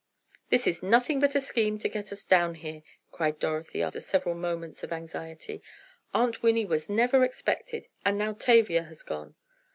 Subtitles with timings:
[0.49, 4.33] "This is nothing but a scheme to get us down here," cried Dorothy, after several
[4.33, 5.61] moments of anxiety,
[6.11, 9.35] "Aunt Winnie was never expected, and now Tavia has gone!"